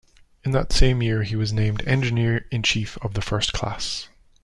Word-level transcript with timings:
In 0.43 0.49
that 0.53 0.73
same 0.73 1.03
year, 1.03 1.21
he 1.21 1.35
was 1.35 1.53
named 1.53 1.87
Engineer-in-Chief 1.87 2.97
of 3.03 3.13
the 3.13 3.21
first 3.21 3.53
class. 3.53 4.07